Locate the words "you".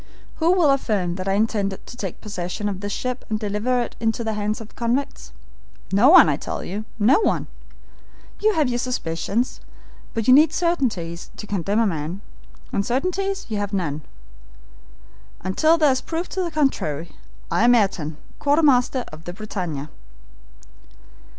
6.63-6.85, 8.39-8.53, 10.27-10.33, 13.47-13.57